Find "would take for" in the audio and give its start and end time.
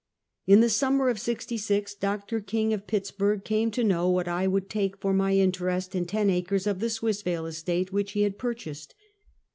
4.47-5.13